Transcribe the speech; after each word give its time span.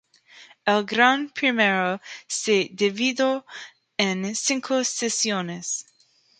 El 0.71 0.83
Gran 0.85 1.29
Premio 1.29 2.01
se 2.25 2.69
dividió 2.73 3.45
en 3.97 4.33
cinco 4.35 4.83
sesiones. 4.83 5.85